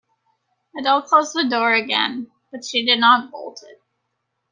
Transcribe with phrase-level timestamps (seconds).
[0.75, 3.83] Adele closed the door again, but she did not bolt it.